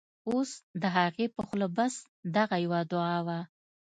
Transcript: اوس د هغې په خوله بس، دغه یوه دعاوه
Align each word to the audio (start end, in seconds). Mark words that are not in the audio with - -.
اوس 0.29 0.51
د 0.81 0.83
هغې 0.97 1.25
په 1.35 1.41
خوله 1.47 1.67
بس، 1.77 1.93
دغه 2.35 2.55
یوه 2.65 2.79
دعاوه 2.91 3.39